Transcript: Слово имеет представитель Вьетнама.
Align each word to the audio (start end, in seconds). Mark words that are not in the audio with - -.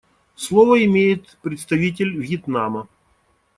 Слово 0.33 0.83
имеет 0.83 1.37
представитель 1.43 2.17
Вьетнама. 2.19 2.87